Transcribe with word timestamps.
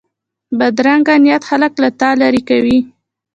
بدرنګه 0.57 1.15
نیت 1.23 1.43
خلک 1.49 1.73
له 1.83 1.89
تا 1.99 2.09
لرې 2.21 2.41
کوي 2.49 2.77